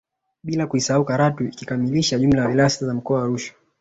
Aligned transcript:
Bila 0.43 0.67
kuisahau 0.67 1.05
Karatu 1.05 1.43
ikikamilisha 1.43 2.19
jumla 2.19 2.41
ya 2.41 2.47
wilaya 2.47 2.69
sita 2.69 2.85
za 2.85 2.93
mkoa 2.93 3.17
wa 3.17 3.23
Arusha 3.23 3.53